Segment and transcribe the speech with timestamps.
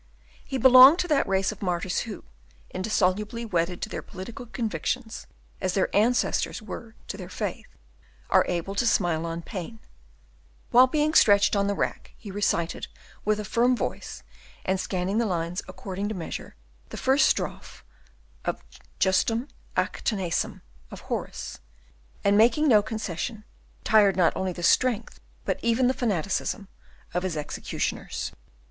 [0.43, 2.23] He belonged to that race of martyrs who,
[2.71, 5.27] indissolubly wedded to their political convictions
[5.61, 7.67] as their ancestors were to their faith,
[8.31, 9.79] are able to smile on pain:
[10.71, 12.87] while being stretched on the rack, he recited
[13.25, 14.23] with a firm voice,
[14.65, 16.55] and scanning the lines according to measure,
[16.89, 17.83] the first strophe
[18.43, 18.63] of the
[18.97, 21.59] "Justum ac tenacem" of Horace,
[22.23, 23.43] and, making no confession,
[23.83, 26.69] tired not only the strength, but even the fanaticism,
[27.13, 28.31] of his executioners.